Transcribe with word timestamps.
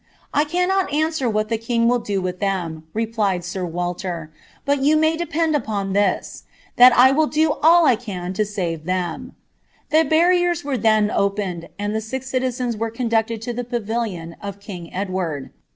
'I 0.33 0.45
cannot 0.45 0.91
answer 0.91 1.29
what 1.29 1.49
the 1.49 1.59
king 1.59 1.87
will 1.87 1.99
do 1.99 2.23
with 2.23 2.39
them,' 2.39 2.87
replied 2.91 3.43
W 3.43 3.71
Waii«r; 3.71 4.31
'but 4.65 4.81
you 4.81 4.97
may 4.97 5.15
depend 5.15 5.55
upon 5.55 5.93
ihis, 5.93 6.41
that 6.77 6.91
I 6.97 7.11
will 7.11 7.27
do 7.27 7.53
all 7.61 7.85
I 7.85 7.95
can 7.95 8.33
loaftvs' 8.33 9.31
'Din 9.91 10.09
barriers 10.09 10.63
were 10.63 10.77
tjien 10.79 11.15
opened, 11.15 11.69
and 11.77 11.93
the 11.93 12.01
six 12.01 12.31
citizens 12.31 12.75
were 12.75 12.89
con 12.89 13.09
d 13.09 13.37
to 13.37 13.51
Ihe 13.51 13.69
pavilion 13.69 14.37
of 14.41 14.59
king 14.59 14.91
Edward. 14.91 15.51